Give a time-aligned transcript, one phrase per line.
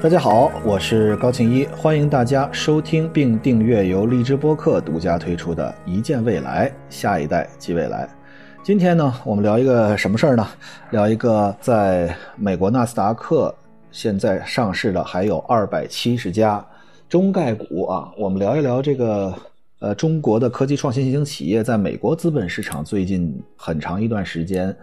[0.00, 8.06] 大家好，我是高庆一，欢迎大家收听并订阅由荔枝播客独家推出的《一见未来，下一代即未来》。
[8.62, 10.46] 今天呢，我们聊一个什么事儿呢？
[10.92, 13.52] 聊一个在美国纳斯达克
[13.90, 16.64] 现在上市的还有二百七十家
[17.08, 18.08] 中概股啊。
[18.16, 19.34] 我们聊一聊这个
[19.80, 24.74] 呃中国的科技创新型企业在美国资本市场最近很长一段时间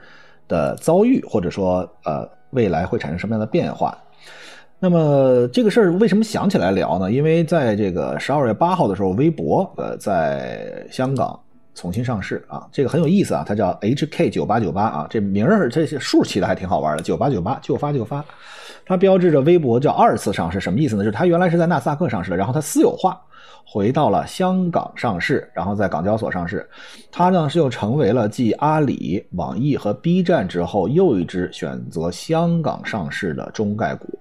[0.49, 3.97] 的遭遇，或者说呃未来会产生什么样的变化。
[4.77, 7.11] 那么这个事儿为什么想起来聊呢？
[7.11, 11.39] 因为在这个十二月八号的时候，微博呃在香港
[11.73, 18.23] 重新上市啊，这个很有意思啊，它叫 HK 九八九八啊，这名儿这些数起的还挺好玩的，九八九八就发就发，
[18.85, 21.03] 它标志着微博叫二次上市，什么意思呢？
[21.03, 23.19] 就是它原来是在纳斯达克上市的，然后它私有化，
[23.65, 26.69] 回到了香港上市，然后在港交所上市，
[27.11, 34.19] 它呢是又成为了继阿里、网易和 B 站之后又一支选择香港上市的中概股。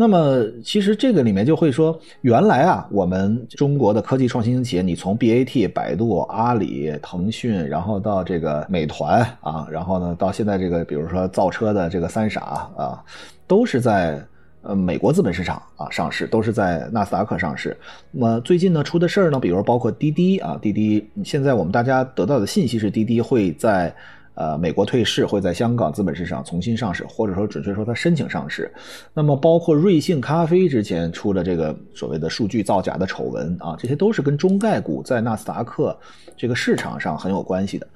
[0.00, 12.40] 那么，其实这个里面就会说，原来啊，我们中国的科技创新型企业，你从 BAT、百度、阿里、腾讯，然后到这个美团啊，然后呢，到现在这个，比如说造车的这个三傻
[12.78, 13.04] 啊，
[13.46, 14.18] 都是在
[14.62, 17.76] 呃美国资本市场啊上市，都是在纳斯达克上市。
[18.10, 23.94] 那么最近呢出的事儿呢，比如包括滴滴啊，滴滴现在我们大家得到的信息是，滴滴会在。
[24.34, 28.72] 呃，美国退市会在香港资本市场重新上市，或者说准确说它申请上市。
[29.12, 35.94] 那么包括瑞幸咖啡之前出的这个所谓的数据造假的丑闻啊，这些都是跟中概股在纳斯达克
[36.36, 37.86] 这个市场上很有关系的。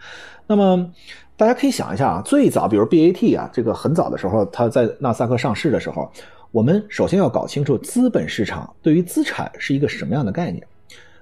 [0.47, 0.91] 那么
[1.37, 6.11] 大家可以想一下啊，最早比如 BAT 啊，这个很早的时候它在纳斯达克上市的时候，
[6.51, 10.63] 我们首先要搞清楚资本市场对于资产是一个什么样的概念。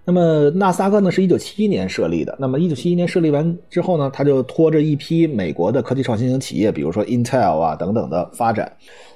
[0.05, 2.37] 那么纳斯达克呢是一九七一年设立的。
[2.39, 8.71] 那么一九七一年设立完之后呢，他就拖着一批美国的科技创新型企业，比如说 Intel 啊等等的发展。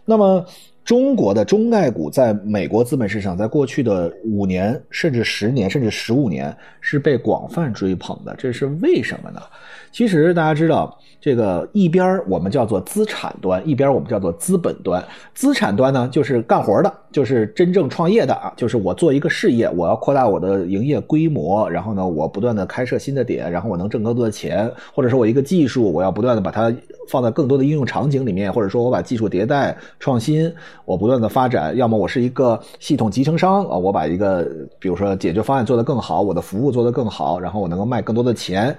[0.04, 0.44] 那么
[0.84, 9.40] 中国的中概股在美国资本市场，在过去的五年甚至十年甚至十五年是被广泛追捧的，这是为什么呢？
[9.90, 10.98] 其实大家知道。
[11.18, 15.04] 这个一边我们叫做资产端，一边我们叫做资本端。
[15.34, 26.72] 资产端呢，就是干活的，就是真正创业的啊，就是我做一个事业，我要扩大我的营业规模，然后呢，我不断的开设新的点，然后我能挣更多的钱，或者说我一个技术，我要不断的把它
[27.08, 30.52] 放在更多的应用场景里面，或者说我把技术迭代创新，
[30.84, 31.76] 我不断的发展。
[31.76, 34.46] 要么我是一个系统集成商啊，我把一个
[34.78, 38.76] 比如说解决方案做得更好，我的服务做得更好，然后我能够卖更多的钱。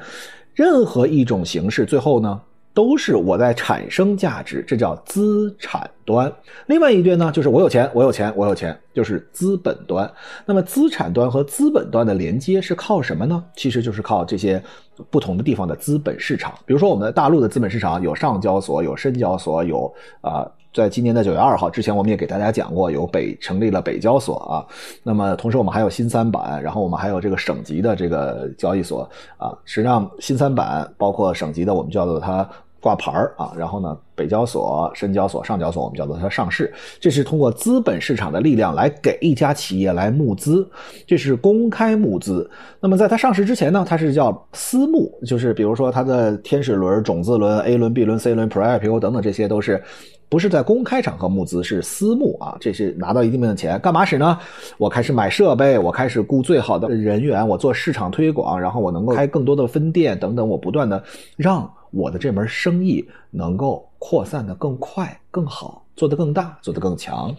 [0.53, 2.41] 任何一种形式，最后呢，
[2.77, 6.31] 都是我在产生价值，这叫资产端。
[6.67, 10.07] 另外一端呢，就是我有钱，我有钱，我有钱，就是资本端。
[10.45, 13.43] 那么资产端和资本端的连接是靠什么呢？
[13.55, 14.61] 其实就是靠这些
[15.09, 16.53] 不同的地方的资本市场。
[16.67, 20.47] 比如说，我们的大陆的资本市场有上交所，有深交所，有啊。
[20.73, 24.61] 在今年的九月二号之前，我们也给大家讲过，有北成立了北交所啊。
[25.01, 29.57] 那么同时我们还有新三板，然后我们还有这个省级的这个交易所啊。
[29.65, 32.47] 实际上新三板包括省级的，我们叫做它
[32.79, 33.51] 挂牌儿啊。
[33.57, 36.73] 然后呢，北交所、深交所、上交所，我们叫做它上市。
[36.99, 40.69] 这是通过资本市场的力量来给一家企业来募资，
[41.05, 42.49] 这是公开募资。
[42.79, 49.81] 那么在它上市之前呢，它是叫私募，就是比如说它的天使轮、种子轮、A 轮、B 轮、C 轮、Pre IPO 等等，这些都是。
[50.29, 52.57] 不是在公开场合募资，是私募啊！
[52.59, 54.37] 这是拿到一定的钱，干嘛使呢？
[54.77, 61.01] 我开始买设备，我开始雇最好的人员，我做市场推广，然后我能够开更多的分店等等，我不断的
[61.35, 67.33] 让我的这门生意能够扩散的更快、更好，做得更大，做得更强。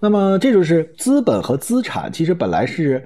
[0.00, 3.04] 那么这就是资本和资产，其实本来是。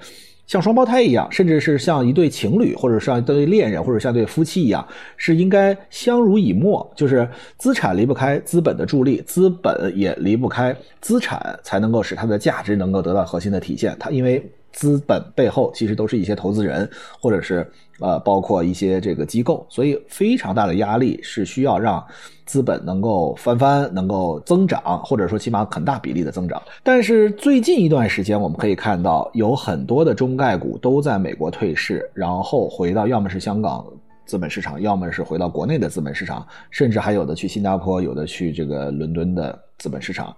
[0.48, 4.84] 像双胞胎一样，甚至是像一对情侣，或者像一对恋人，或者像对夫妻一样，
[5.18, 6.90] 是应该相濡以沫。
[6.96, 7.28] 就是
[7.58, 13.94] 资产离不开资本的助力，资本也离不开资产，才能够使它的价值能够得到核心的体现。
[14.00, 14.42] 它因为
[14.72, 16.88] 资本背后其实都是一些投资人，
[17.20, 22.04] 或者是呃包括一些这个机构，所以非常大的压力是需要让。
[22.48, 26.62] 资本能够翻番，能够增长，或者说起码很大比例的增长。
[26.82, 33.84] 但是最近一段时间，我们可以看到有很多的中概股都在美国退市，然后回到要么是香港
[34.24, 40.34] 资本市场，要么是回到国内的资本市场，甚至还有的去新加坡，有的去这个伦敦的资本市场。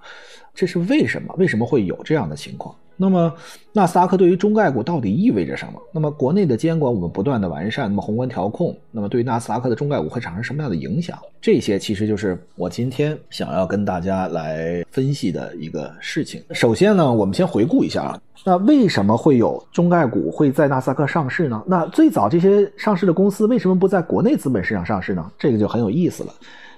[0.53, 1.33] 这是为什么？
[1.39, 2.75] 为什么会有这样的情况？
[3.03, 3.33] 那么，
[3.73, 5.81] 纳斯达克对于中概股到底意味着什么？
[5.91, 11.19] 那么，国内的监管我们不断的完善，那么宏观调控，那么对于纳斯达克的中概股会产生什么样的影响？
[11.41, 16.43] 这些其实就是我今天想要跟大家来分析的一个事情。
[16.51, 21.63] 首先呢，我们先回顾一下啊，那为什么会有中概股会在纳斯达克上市呢？
[21.67, 25.25] 那最早这些上市的公司为什么不在国内资本市场上市呢？
[25.39, 26.35] 这个就很有意思了。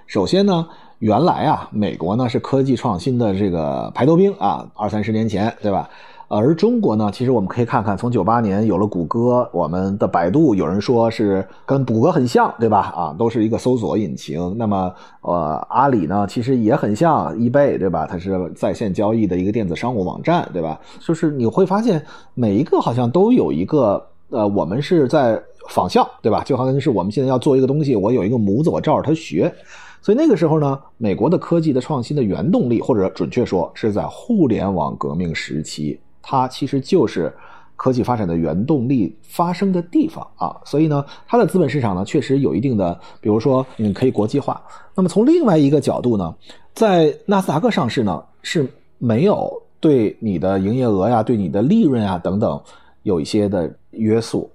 [0.07, 0.69] 首先呢。
[1.03, 5.91] 原来啊，美国呢是科技创新的这个排头兵啊，二三十年前，对吧？
[6.35, 12.91] 而中国呢，其实我们可以看看，从九八年有了谷歌，我们的百度有人说是跟谷歌很像，对吧？
[12.97, 14.57] 啊，都是一个搜索引擎。
[14.57, 14.91] 那么，
[15.21, 18.07] 呃，阿里呢，其实也很像易贝，对吧？
[18.11, 20.81] 它是在线交易的一个电子商务网站，对吧？
[21.01, 22.03] 就是你会发现，
[22.33, 25.39] 每一个好像都有一个，呃，我们是在
[25.69, 26.43] 仿效，对吧？
[26.47, 29.53] 就好像是我们现在要做一个东西，我有一个模子，我照着它学。
[30.01, 36.01] 所以那个时候呢，美国的科技的创新的原动力，或者准确说是在互联网革命时期。
[36.23, 37.33] 它其实就是
[37.75, 44.63] 科技发展的原动力发生的地方啊，所以呢，它的资本市场呢确实有一定的，比如说你可以国际化。
[44.95, 46.33] 那么从另外一个角度呢，
[46.75, 52.61] 在纳斯达克上市呢是没有对你的营业额呀、对你的利润啊等等
[53.03, 54.49] 有一些的约束，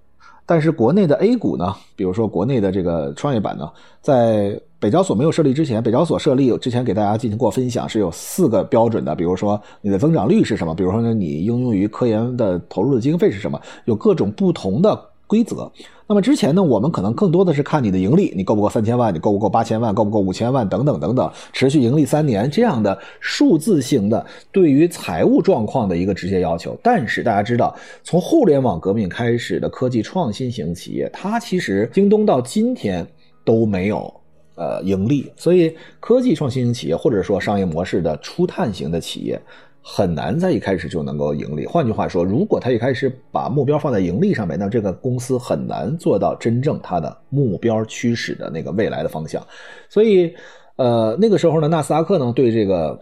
[0.45, 9.15] 但是国内的 A 股呢，比如说国内的这个创业板呢，在北交所没有设立之前，北交所设立之前给大家进行过分享，是有四个标准的。
[9.15, 10.75] 比如说你的增长率是什么？
[10.75, 13.59] 比如说呢，你应用于科研的投入的经费是什么？
[13.85, 15.71] 有各种不同的规则。
[16.05, 19.11] 那么之前呢，我们可能更多的是看你的盈利，你够不够三千万？
[19.11, 19.95] 你够不够八千万？
[19.95, 20.69] 够不够五千万？
[20.69, 26.77] 等等等等，持续盈利三年这样的数字性的对于财务状况的一个直接要求。
[26.83, 33.05] 但是大家知道，从互联网革命开始的科技创新型企业，它其实京东到今天
[33.43, 34.13] 都没有。
[34.57, 39.39] 呃，盈利，所以科技创新型企业或者说商业模式的初探型的企业，
[39.83, 41.65] 很难在一开始就能够盈利。
[41.67, 49.45] 换句话说，如果他一开始把目标放在盈利上面，那这个公司很难做到真正它的目标驱使的那个未来的方向。
[49.87, 50.33] 所以，
[50.75, 52.99] 呃，那个时候呢，纳斯达克呢对这个。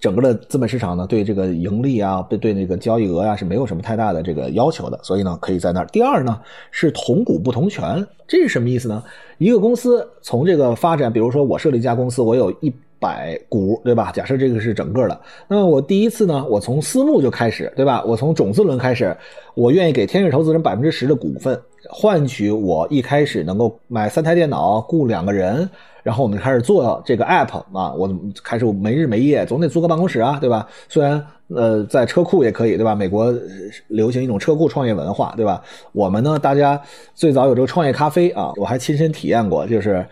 [0.00, 5.86] 整个的资本市场呢，对这个盈利啊，对对那个交易额呀，是没有什么太大的这个要求的，所以呢，可以在那儿。
[5.92, 9.02] 第二呢，是同股不同权，这是什么意思呢？
[9.36, 14.10] 一个公司从这个发展，比如说我设立一家公司，我有一百股，对吧？
[14.12, 18.02] 假设这个是整个的，那么我第一次呢，我从私募就开始，对吧？
[18.06, 19.14] 我从种子轮开始，
[19.54, 25.68] 我愿意给天使投资人百分之十的股份，换取我一开始能够买三台电脑，雇两个人。
[26.02, 28.10] 然后我们开始做这个 app 啊，我
[28.42, 30.66] 开始没日没夜，总得租个办公室啊，对吧？
[30.88, 32.94] 虽然呃在车库也可以，对吧？
[32.94, 33.30] 美国
[33.88, 35.62] 流行一种车库创业文化，对吧？
[35.92, 36.80] 我们呢，大家
[37.14, 40.04] 最早有这个创业咖啡啊，我还亲身体验过，就是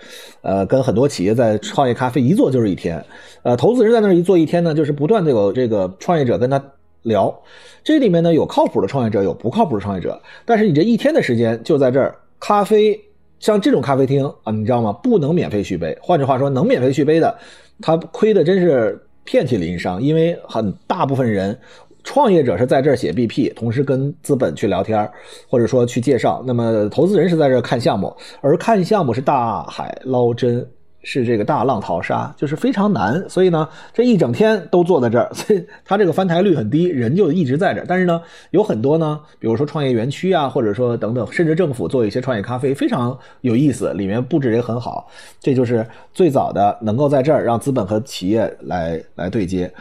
[0.42, 3.02] 呃跟很多企业在创业咖啡一坐就是一天，
[3.42, 6.62] 呃投资人在那儿一坐一天呢，就是不断的有这个创业者跟他
[7.02, 7.42] 聊，
[7.82, 12.98] 这里面呢有靠谱的创业者，有不靠谱的创业者，但是你这一天的时间就在这儿咖啡。
[13.40, 14.92] 像这种咖啡厅啊，你知道吗？
[14.94, 15.96] 不能免费续杯。
[16.02, 17.38] 换句话说，能免费续杯的，
[17.80, 20.02] 他亏的真是遍体鳞伤。
[20.02, 21.56] 因为很大部分人，
[22.02, 25.08] 创业者是在这儿写 BP，同时跟资本去聊天，
[25.48, 26.42] 或者说去介绍。
[26.44, 30.68] 那么投资人是在这儿看项目，而看项目是大海捞针。
[31.02, 37.86] 是这个大浪淘沙，就是非常难，所以呢，这一整天都坐在这儿， 所以它这个翻台率很低，人就一直在这儿。
[37.88, 45.08] 但是呢，有很多呢，比如说创业园区啊，或者说等等，甚至政府做一些创业咖啡，非常有意思，里面布置也很好。
[45.40, 49.72] 这就是最早的能够在这儿让资本和企业来来对接。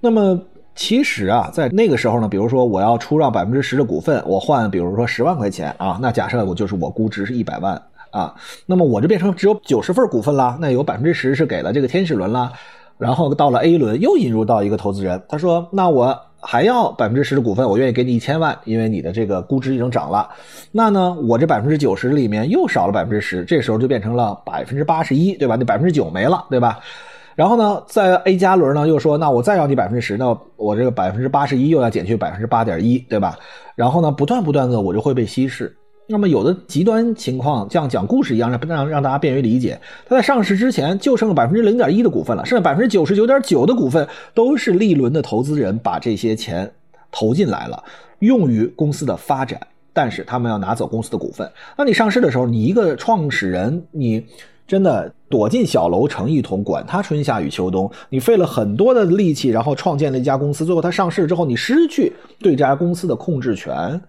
[0.00, 0.38] 那么
[0.74, 7.80] 其实啊，在那个时候呢，比如说我要出让百分之十的股份，我换比如说十万块钱啊，那假设我就是我估值是一百万。
[8.10, 8.34] 啊，
[8.66, 12.52] 那么我就变成只有九十份股份了，那有百分之十是给了这个天使轮了，
[12.98, 20.28] 然后到了 A 轮又引入到一个投资人，他说那我还要百分之十的股份，我愿意给你一千万，因为你的这个估值已经涨了，
[20.72, 25.56] 那呢我这百分之九十里面又少了百分之十，这时候就变成了百分之八十一，对吧？
[25.58, 26.78] 那百分之九没了，对吧？
[27.36, 33.38] 然后呢，在 A 加轮呢又说那我再要你百分之十，那我这个百分之八十一又要减去百分之八点一，对吧？
[33.76, 35.74] 然后呢，不断不断的我就会被稀释。
[36.10, 39.80] 那么有的极端情况，像讲故事一样，让让让大家便于理解。
[40.08, 46.68] 它在上市之前就剩百分之零点一的股份了，剩下百分之九十九点九的股份都是利轮的投资人把这些钱
[47.12, 47.84] 投进来了，
[48.18, 49.60] 用于公司的发展。
[49.92, 51.48] 但是他们要拿走公司的股份。
[51.76, 54.24] 那你上市的时候，你一个创始人，你
[54.66, 64.00] 真的躲进小楼成一统，管他春夏与秋冬，你费了很多的力气，然后创建了一家公司，最后它上市之后，你失去对这家公司的控制权。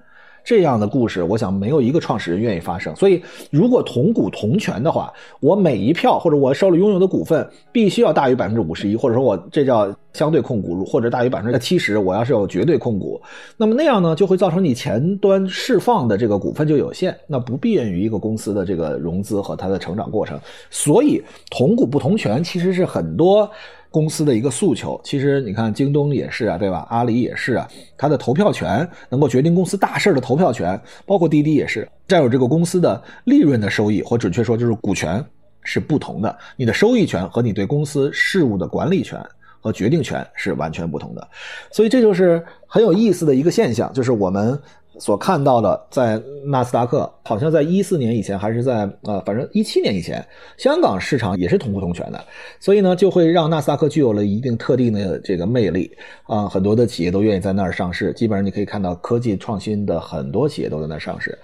[0.43, 2.95] 这样的故事，我想没有一个创始人愿意发生。
[2.95, 11.97] 所以，如果同股同权的话，我每一票或者我手里拥有的股份必须要大于百分之五十一，或者说我这叫相对控股，或者大于百分之七十。
[11.97, 13.21] 我要是有绝对控股，
[13.57, 20.39] 那么那样呢，就会造成你前端释放的这个股份就有限，那不便于一个公司的这个融资和它的成长过程。
[20.69, 23.49] 所以，同股不同权其实是很多。
[23.91, 26.87] 公司的一个诉求，其实你看，京东也是啊，对吧？
[26.89, 35.23] 阿里也是啊，它的投票权能够决定公司大事的投票权，包括滴滴也是占有这个公司的利润的收益，或准确说就是股权。
[35.63, 39.23] 是不同的，你的收益权和你对公司事务的管理权
[39.59, 41.27] 和决定权是完全不同的，
[41.69, 44.59] 所以这就是很有意思的一个现象，就是我们。
[44.99, 50.23] 所看到的，在纳斯达克，好像在一四年以前，还是在呃，反正一七年以前，
[50.57, 52.23] 香港市场也是同股同权的，
[52.59, 55.89] 所以呢，就会让纳斯达克具有了一定特定的这个魅力
[56.23, 58.11] 啊，很多的企业都愿意在那儿上市。
[58.13, 61.37] 基本上你可以看到，科技创新的很多企业都在那儿上市。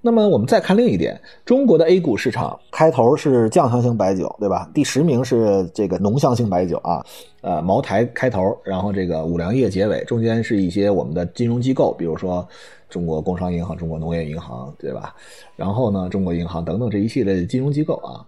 [0.00, 4.70] 那么我们再看另一点，中国的 A 股市场开头是酱香型白酒，对吧？
[4.72, 7.04] 第十名是这个浓香型白酒啊，
[7.42, 12.46] 呃，茅台开头，然后这个五粮液结尾，中间是一些我们的金融机构，比如说。
[12.88, 15.14] 中国工商银行、中国农业银行，对吧？
[15.54, 18.26] 然后呢，中国银行等等这一系列的金融机构啊。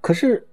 [0.00, 0.44] 可是，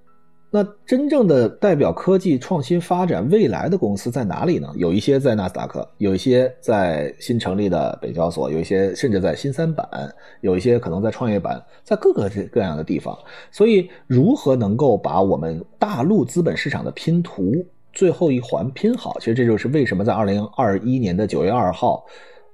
[0.51, 4.67] 那真正的代表科技创新发展未来的公司在哪里呢？
[4.75, 9.87] 有一些在纳斯达克，有一些在新成立的北交所，有一些甚至在新三板，
[10.41, 13.15] 有一些可能在创业板，在各个各样的地方。
[13.51, 17.53] 所以，如何能够把我们大陆资本市场的拼图
[17.93, 19.19] 最后一环拼好？
[19.19, 22.03] 其实这就是为什么在二零二一年的九月二号。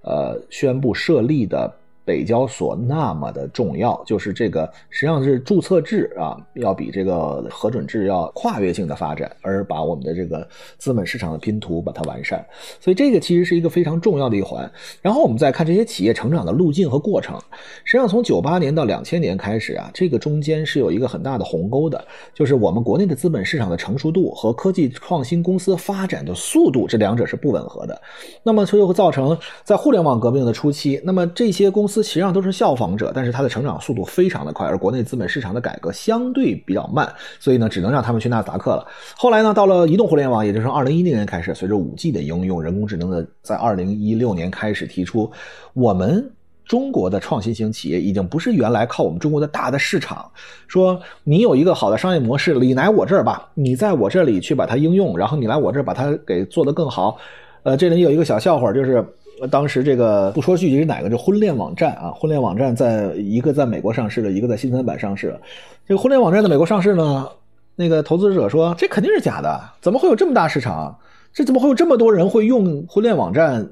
[0.01, 1.73] 呃，宣布设立的。
[2.05, 10.47] 北交所那么的重要，就是这个实际上是注册制啊，要比这个核准制要跨越性的发展，而把我们的这个
[10.77, 12.45] 资本市场的拼图把它完善。
[12.79, 14.71] 所以这个其实是一个非常重要的一环。
[15.01, 17.35] 然后我们再看这些企业成长的路径和过程，
[17.83, 27.99] 实际上从九八年到两千年开始啊，这个中间是有一个很大的鸿沟的，就是我们国内的资本市场的成熟度和科技创新公司发展的速度，这两者是不吻合的。
[28.43, 31.94] 那么这就会造成在互联网革命的初期，那么这些公司。
[32.03, 38.87] 实际上都是效仿者，但是它的成长速度非常的快，而国内资本市场的改革相对比较慢，所以呢，只能让他们去纳斯达克了。
[39.15, 45.31] 后来呢，到了移动互联网，也就是二零一零年开始，随着五 G 的应用，人工智能的在二零一六年开始提出，
[45.73, 46.31] 我们
[46.65, 50.29] 中国的创新型企业已经不是原来靠我们中国的大的市场，
[50.67, 57.17] 说你有一个好的商业模式，你来我这儿吧，你在我这里去把它应用，然后你来我这儿把它给做得更好。
[57.63, 59.05] 呃，这里有一个小笑话，就是。
[59.51, 65.39] 当时这个不说具体是哪个，就婚恋网站啊，婚恋网站在一个在美国上市了，一个在新三板上市了。
[65.87, 67.27] 这个婚恋网站在美国上市呢，
[67.75, 70.97] 那个投资者说这肯定是假的，怎么会有这么大市场？
[71.33, 73.67] 这怎么会有这么多人会用婚恋网站？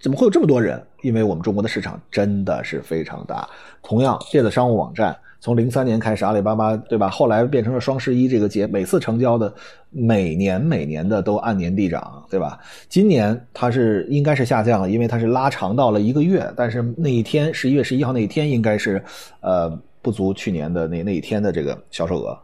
[0.00, 0.80] 怎么会有这么多人？
[1.02, 3.48] 因为我们中国的市场真的是非常大。
[3.82, 5.16] 同样，电子商务网站。
[5.42, 7.10] 从零三年开始，阿里巴巴对吧？
[7.10, 9.52] 后来变成了双十一这个节，每次成交的
[9.90, 12.60] 每年每年的都按年递涨，对吧？
[12.88, 19.02] 今年它是应该是下降了，因为它是拉长到了一个月，但是那一天十一月十一号那一天应该是
[19.40, 19.68] 呃
[20.00, 22.38] 不足去年的那那一天的这个销售额。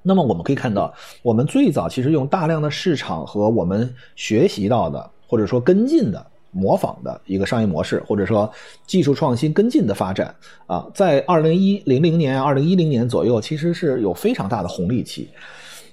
[0.00, 6.24] 那么我们可以看到，我们最早其实用大量的市场和我们学习到的或者说跟进的。
[6.50, 8.50] 模仿的一个商业模式，或者说
[8.86, 10.34] 技术创新跟进的发展
[10.66, 15.28] 啊，在二零一零零年、二零一零年左右，其实是有非常大的红利期。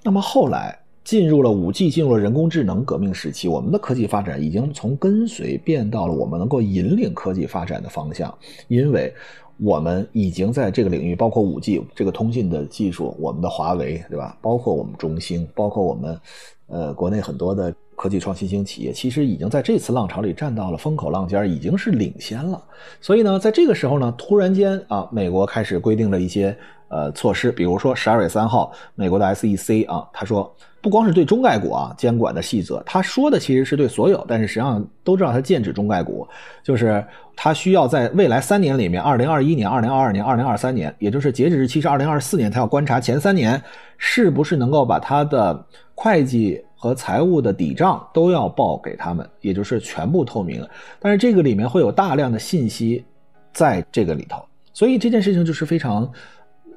[0.02, 8.34] 那么后来进入了五 G，进入了人工智能革命时期，我们的科技发展已经从跟随变到了我们能够引领科技发展的方向，
[8.68, 9.14] 因为
[9.60, 14.38] 我们已经在这个领域，包括五 G 这个通信的技术，我们的华为对吧？
[14.42, 16.20] 包括我们中兴，包括我们
[16.68, 17.76] 呃国内很多的。
[17.96, 22.62] 科技创新型企业其实已经在这次浪潮里站到了风口浪尖，已经是领先了。
[23.00, 26.56] 所以呢，在这个时候呢，突然间啊，美国开始规定了一些
[26.90, 36.28] 呃措施，比如说十二月三号，美国的 SEC 啊，他说不光是对中概股啊监管的细则，他说的其实是对所有，但是实际上都知道他剑指中概股，
[36.64, 43.62] 就是他需要在未来三年里面，二零二一年、二零二二年、二零二三年，也就是截止日期是二零二四年，他要观察前三年
[43.98, 46.62] 是不是能够把他的会计。
[46.86, 50.64] 和财务的底账都要报给他们，也就是全部透明。
[51.00, 53.04] 但是这个里面会有大量的信息
[53.52, 56.08] 在这个里头，所以这件事情就是非常，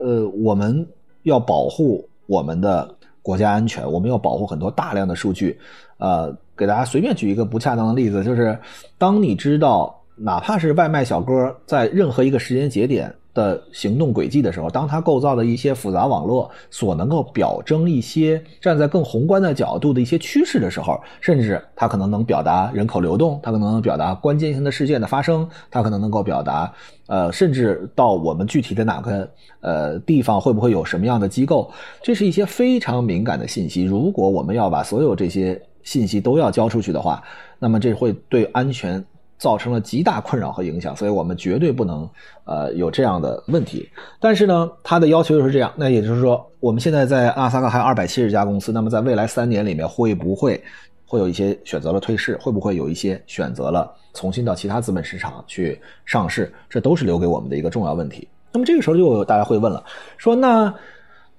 [0.00, 0.88] 呃，我们
[1.24, 2.88] 要保护我们的
[3.20, 5.60] 国家安全，我们要保护很多大量的数据。
[5.98, 8.58] 呃，给大家随便举一个不恰当的例子，就是
[8.96, 13.14] 当你知道，哪怕是外卖小哥在任何一个时间节点。
[13.38, 26.72] 的行动轨迹的时候，当它构造的一些复杂网络所能够表征一些站在更宏观的角度的一些趋势的时候，甚至它可能能表达人口流动，它可能能表达关键性的事件的发生，它可能能够表达，
[27.06, 29.30] 呃，甚至到我们具体的哪个
[29.60, 31.70] 呃地方会不会有什么样的机构，
[32.02, 33.84] 这是一些非常敏感的信息。
[33.84, 37.22] 如果我们要把所有这些信息都要交出去的话，
[37.60, 39.04] 那么这会对安全。
[39.38, 42.08] 造成了极大困扰和影响，所以我们绝对不能，
[42.44, 43.88] 呃，有这样的问题。
[44.20, 50.62] 但是呢，他的要求又是这样，那也就是说，我们现在在阿萨克还有二百七十家公司，那么在未来三年里面，会不会
[51.06, 52.36] 会有一些选择了退市？
[52.38, 56.52] 会不会有一些选择了重新到其他资本市场去上市？
[56.68, 58.26] 这都是留给我们的一个重要问题。
[58.52, 59.84] 那么这个时候就大家会问了，
[60.16, 60.74] 说那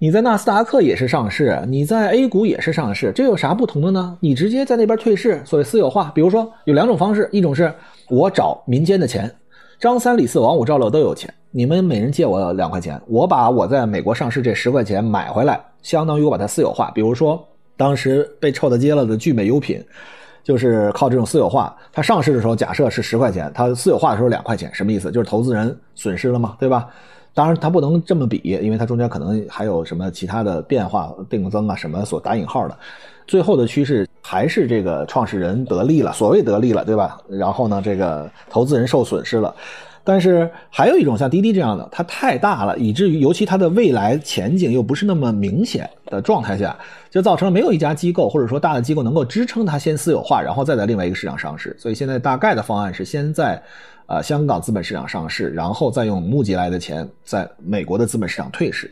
[0.01, 4.18] 你在纳斯达克也是上市，你在 A 股也是上市，这有啥不同的呢？
[4.22, 7.74] 你直接在那边退市，所谓私有化，比如说有两种方式，一种是
[8.08, 9.29] 我找民间的钱，
[9.77, 16.89] 张三李四王五赵六都有钱，你们每人借我两块钱，我把我在美国上市这十块钱买回来，相当于我把它私有化。
[16.96, 19.84] 比如说当时被臭的接了的聚美优品，
[20.46, 25.12] 就是靠这种私有化，它上市的时候假设是十块钱，它私有化的时候两块钱，什么意思？
[25.12, 26.88] 就是投资人损失了嘛，对吧？
[27.39, 32.77] 当然，它不能这么比，因为它中间可能还有什么其他的变化、定增啊什么所打引号的。
[33.25, 37.17] 最后的趋势还是这个创始人得利了，所谓得利了，对吧？
[37.29, 39.55] 然后呢，这个投资人受损失了。
[40.03, 46.77] 但是还有一种像滴滴这样的，它太大了，以至于尤其它的未来前景又不是那么明显的状态下，
[47.10, 51.74] 就造成了没有一家机构或者说大的机构能够支撑它先私有化，然后再在另外一个市场上市。
[51.79, 53.63] 所以现在大概的方案是先在。
[54.10, 58.92] 啊，香港资本市场上市，然后再用募集来的钱在美国的资本市场退市，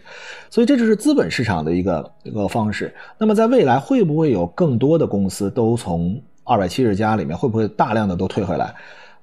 [0.51, 2.93] 所以这就是资本市场的一个一个方式。
[3.17, 8.71] 那么在未来会不会有更多的公司都从二百七十家里面会不会大量的都退回来？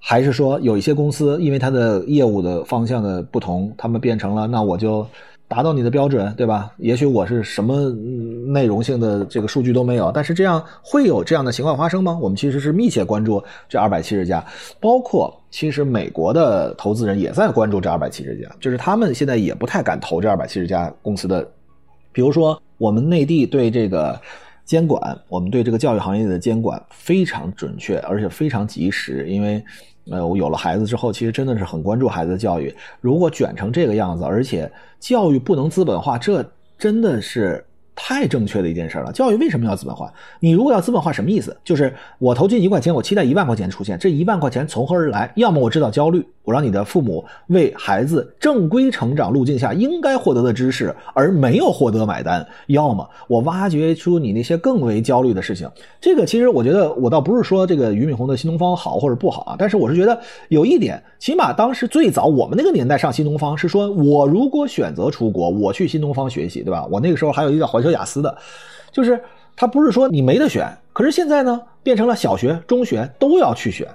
[0.01, 5.07] 还是说有一些公司因为它的业务的方向的不同，他们变成了那我就。
[5.55, 6.73] 达到你的标准，对吧？
[6.79, 7.89] 也许我是什么
[8.49, 12.19] 内容性的这个数据都没有，但是这样会有这样的情况发生吗？
[12.21, 14.45] 我们其实是密切关注这二百七十家，
[14.81, 21.49] 包括其实美国的投资人也在关注这二百七十家，就是他们现在也不太敢投这二百七十家公司的。
[22.11, 24.21] 比如说，我们内地对这个
[24.65, 29.65] 监管，我们对这个教育行业的监管非常准确，而且非常及时，因为。
[30.11, 32.71] 呃，我有了孩子之后，其实真的是很关注孩子的教育。
[33.01, 36.45] 如果卷成这个样子，而且教育不能资本化，这
[36.77, 37.65] 真的是。
[37.95, 39.13] 太正确的一件事了。
[39.13, 40.13] 教育为什么要资本化？
[40.41, 41.57] 你如果要资本化，什么意思？
[41.63, 43.99] 就是我投进一块钱，我期待一万块钱出现。
[43.99, 45.33] 这一万块钱从何而来？
[45.37, 55.71] 要么我制造焦虑，我让你的父母为孩子正规成长路径下应该获得的知识而没有获得买单；要么我挖掘出你那些更为焦虑的事情。
[56.01, 66.85] 这个其实我觉得，我倒不是说这个俞敏洪的新东方好或者不好啊，但是我是觉得有一点，起码当时最早我们那个年代上新东方是说，我如果选择出国，我去新东方学习，对吧？
[66.91, 67.84] 我那个时候还有一个环。
[67.85, 68.37] 学雅思的，
[68.91, 69.23] 就是
[69.55, 73.87] 他不是说你没得选，可是现在呢，变成了小学、中学都要去选。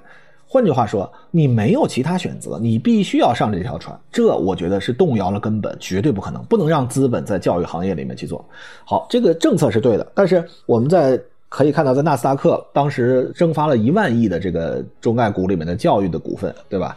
[0.52, 3.96] 换句话说，你没有其他选择，你必须要上这条船。
[4.10, 8.44] 这我觉得是动摇了根本，绝对不可能，不能让资本在教育行业里面去做
[8.84, 9.06] 好。
[9.08, 11.16] 这个政策是对的，但是我们在
[11.48, 16.96] 可以看到，在纳斯达克当时蒸发了一万亿的这个中概股里面的教育的股份，对吧？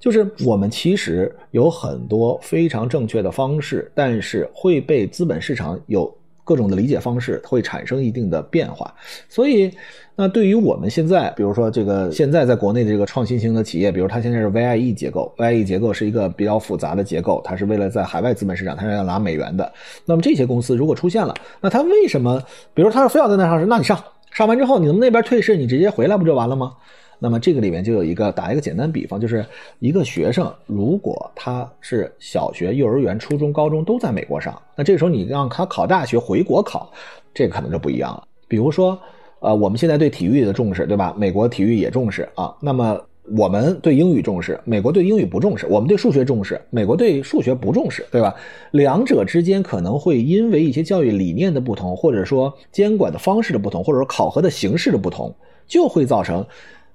[0.00, 6.10] 就是我们其实有很多非常正确的方式，但是会被资本市场有。
[6.44, 8.94] 各种的理解方式会产生一定的变化，
[9.28, 9.70] 所以，
[10.14, 19.72] 那对于我们现在，比如说这个现在在国内的这个创新型的企业，比如它现在是 VIE 结构，VIE 结构是一个比较复杂的结构，它是为了在海外资本市场，它是要拿美元的。
[20.04, 22.42] 那么这些公司如果出现了，那它为什么，
[22.74, 23.98] 比如它是非要在那上市，那你上
[24.30, 26.74] 上完之后，你们那边退市，你直接回来不就完了吗？
[27.18, 29.44] 那么这个里面就有一个打一个简单比方，就是
[29.78, 36.90] 一个学生如果他是小学、幼儿园、初中、高中都在美国上，那这个时候你让他考大学回国考，
[37.32, 38.24] 这个可能就不一样了。
[38.46, 38.98] 比如说，
[39.40, 41.14] 呃，我们现在对体育的重视，对吧？
[41.16, 42.54] 美国体育也重视啊。
[42.60, 43.00] 那么
[43.36, 48.34] 我们对英语重视，美国对英语不重视；我们对数学重视，美国对数学不重视，对吧？
[48.72, 55.34] 两者之间可能会因为一些教育理念的不同，或者说监管的方式的不同，或者说考核的形式的不同，
[55.66, 56.46] 就会造成。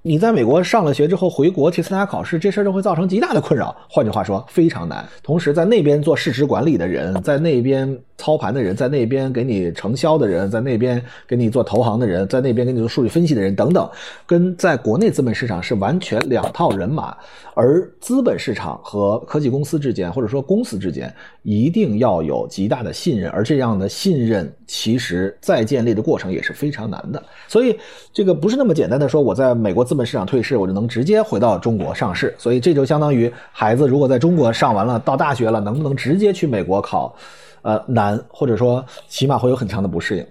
[0.01, 3.75] 你在美国上了学之后回国去参加考试，这事儿就会造成极大的困扰。
[3.89, 5.05] 换句话说，非常难。
[5.21, 13.89] 同时，在那边做市值管理的人，在那边操盘的人，在那边给你承销的人，在那边给你做投行的人，在那边给你做数据分析的人等等，
[14.27, 17.15] 跟在国内资本市场是完全两套人马。
[17.55, 23.29] 而资本市场和科技公司之间，或者说公司之间，一定要有极大的信任。
[23.31, 27.21] 而这样的信任，其实再建立的过程也是非常难的。
[27.47, 27.77] 所以，
[28.13, 32.33] 这个不是那么简单的说，我在美国资本市场退市，我就能直接回到中国上市。
[32.37, 37.13] 所以，这就相当于孩子如果在中国上完了，到大学了，能不能直接去美国考？
[37.61, 40.25] 呃，难，或者说起码会有很强的不适应。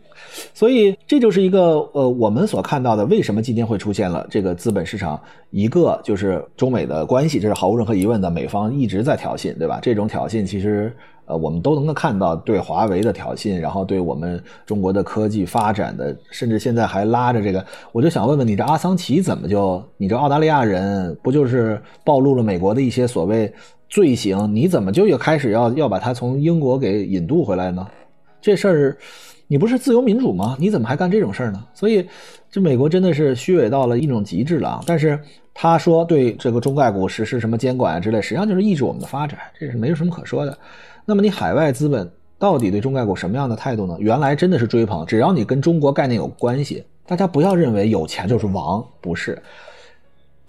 [0.52, 5.20] 所以这就是一个呃，我们所看到的，为什么今天会出现了这个资本市场？
[5.50, 9.78] 一个就是中美的关系，这是毫无任何疑问的，美方一直在挑衅，对吧？
[9.80, 17.64] 这种挑衅其实呃，我们都能够看到对华为的挑衅，然后对我们中国的科技发展的，甚至现在还拉着这个。
[17.92, 23.50] 我就想问问你，这阿桑奇怎么就你这澳大利亚人不就是暴露了美国的一些所谓
[23.88, 24.54] 罪行？
[24.54, 27.86] 你怎么就又开始要要把他从英国给引渡回来呢？
[28.40, 28.98] 这事儿。
[29.50, 30.58] 你不是自由民主吗？
[30.60, 31.66] 你怎么还干这种事儿呢？
[31.72, 32.06] 所以，
[32.50, 34.80] 这美国真的是虚伪到了一种极致了啊！
[34.84, 35.18] 但是
[35.54, 40.58] 他说对这个中概股实施什么监管啊之类，实际上就是抑制我们的发展，这是没有什么可说的。
[41.06, 42.06] 那么你海外资本
[42.38, 43.96] 到底对中概股什么样的态度呢？
[44.00, 49.42] 原来真的是追捧，只要你跟中国概念有关系，大家不要认为有钱就是王，不是。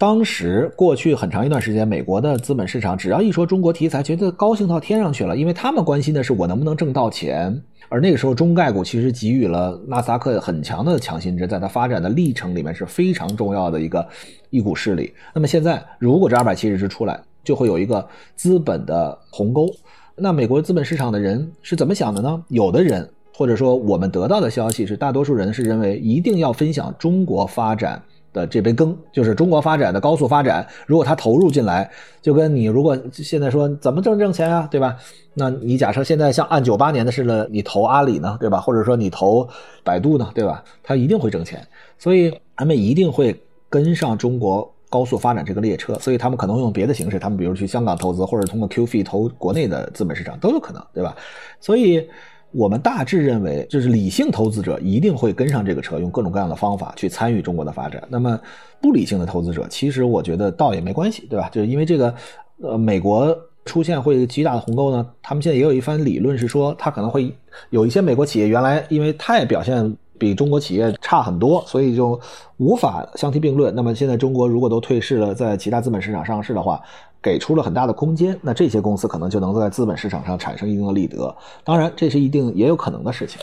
[0.00, 7.62] 当时过去很长一段时间，美国的资本市场只要一说中国题材，觉得高兴到天上去了，因为他们关心的是我能不能挣到钱。
[7.90, 14.08] 而那个时候，中概股其实给予了纳斯达克很强的强心针，在它发展的历程里面是非常重要的一个
[14.48, 15.12] 一股势力。
[15.34, 19.68] 那么现在，如果这二百七十只出来，就会有一个资本的鸿沟。
[20.16, 22.42] 那美国资本市场的人是怎么想的呢？
[22.48, 28.02] 有的人，或者说我们得到的消息是，大多数人是认为一定要分享中国发展。
[28.32, 31.90] 的这杯羹就是中国发展的高速发展，如果他投入进来，
[32.22, 34.96] 就跟你如果现在说怎么挣挣钱啊，对吧？
[35.34, 38.60] 那你假设现在像按九八年的似的，你投阿里呢，对吧？
[38.60, 39.48] 或者说你投
[39.82, 40.62] 百度呢，对吧？
[40.82, 41.66] 他一定会挣钱，
[41.98, 51.16] 所以他们一定会跟上中国高速发展这个列车，所以他们可能用别的形式，他们比如去香港投资，或者通过 QF 投国内的资本市场都有可能，对吧？
[51.60, 52.08] 所以。
[52.52, 58.02] 我们大致认为，就是理性投资者一定会跟上这个车，用各种各样的方法去参与中国的发展。
[58.08, 58.38] 那么，
[58.80, 61.48] 不理性的投资者，其实我觉得倒也没关系，对吧？
[61.52, 62.14] 就是因为这个，
[62.60, 65.06] 呃，美国出现会极大的鸿沟呢。
[65.22, 67.32] 他们现在也有一番理论是说，他可能会
[67.70, 72.18] 有一些美国企业原来因为太表现比中国企业差很多，所以就
[72.56, 73.72] 无法相提并论。
[73.74, 76.80] 那么现在中国如果都退市了，在其他资本市场上市的话。
[77.22, 81.34] 给出了很大的空间，那这些公司可能就能在资本市场上产生一定的利得。
[81.62, 83.38] 当然，这是一定也有可能的事情。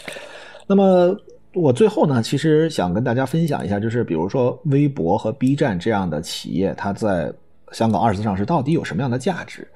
[0.66, 1.16] 那么，
[1.54, 7.32] 我最后呢，其实想跟大家分享一下，就是比如说微博和 B 站这样的企业，它在
[7.72, 9.68] 香港二次上市到底有什么样的价值？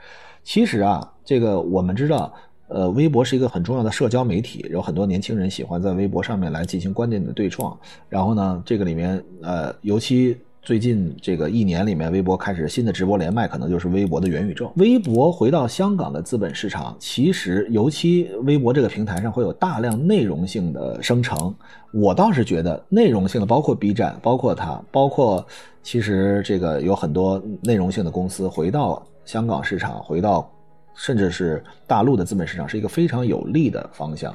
[0.43, 2.33] 其实啊，这个我们知道，
[2.69, 7.77] 呃，微博是一个很重要的社交媒体，有很多年轻人喜欢在微博上面来进行观点的对撞。
[8.09, 10.35] 然后呢，这个里面呃，尤其。
[10.63, 14.71] 最近这个一年里面，微博开始新的直播连麦，可能就是微博的元宇宙。
[14.75, 21.51] 微博回到香港的资本市场，其实尤其微博这个平台上会有大量内容性的生成。
[21.91, 25.43] 我倒是觉得内容性的，包括 B 站，包括它，包括
[25.81, 30.47] 其实这个有很多内容性的公司回到香港市场，回到
[30.93, 34.31] 甚至是大陆的资本市场，是一个非常有利的方向。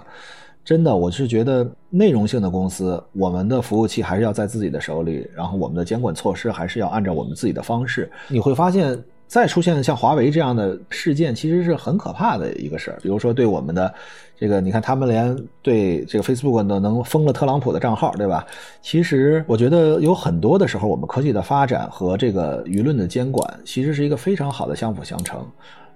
[0.66, 8.10] 真的，我是觉得内容性的公司，我们的服务器还是要在自己的手里，然后我们的监管措施还是要按照我们自己的方式。
[8.26, 12.98] 你会发现，再出现像华为这样的事件，其实是很可怕的一个事儿。
[13.00, 13.94] 比如说，对我们的
[14.36, 18.44] 这个，你看他们连对这个 Facebook 都能封了特朗普的账号，对吧？
[18.82, 25.46] 其实我觉得有很多的时候，我们科技的发展和这个舆论的监管，其实是一个非常好的相辅相成。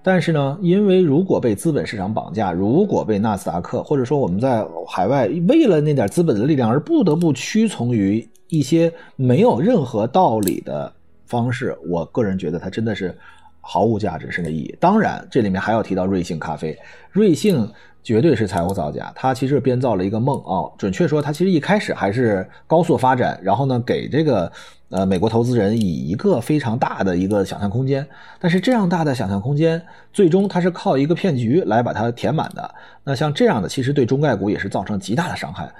[0.03, 10.93] 但是呢，因为如果被资本市场绑架，如果被纳斯达克，或者说我们在海外为了那点资本的力量而不得不屈从于一些没有任何道理的
[11.27, 13.17] 方式，我个人觉得它真的是
[13.61, 14.75] 毫无价值甚至意义。
[14.81, 16.79] 当然，这里面还要提到瑞幸咖啡，
[17.11, 17.69] 瑞幸。
[18.03, 20.65] 绝对是财务造假，他其实编造了一个梦啊！
[20.79, 24.51] 准确说，他其实一开始还是高速发展，然后呢，给这个
[24.89, 28.07] 呃美国投资人以一个非常大的一个想象空间。
[28.39, 29.81] 但是这样大的想象空间，
[30.13, 32.75] 最终他是靠一个骗局来把它填满的。
[33.05, 35.71] 那像这样的，其实对中概股也是造成极大的伤害。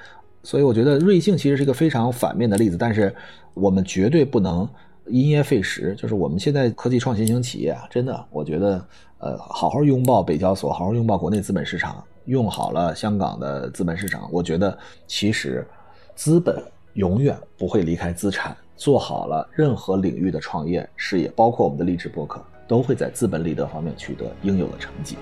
[0.43, 3.15] 所以我觉得瑞幸其实是一个非常反面的例子，但是
[3.55, 4.69] 我们绝对不能
[5.07, 5.95] 因噎废食。
[5.97, 8.85] 就是我们现在科技创新型企业啊，真的，我觉得
[9.19, 12.03] 呃，好好拥抱北交所，好好拥抱国内资本市场。
[12.31, 15.67] 用好了香港的资本市场，我觉得其实
[16.15, 16.63] 资本
[16.95, 18.57] 永远不会离开资产。
[18.77, 25.19] 做好了任何领域的创业事业，包括我们的励志博客，都会在资本利得方面取得应有的成绩。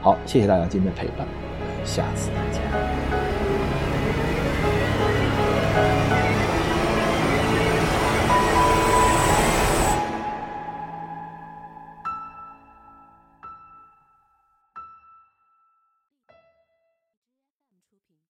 [0.00, 1.26] 好，谢谢大家今天陪伴，
[1.84, 3.21] 下次再见。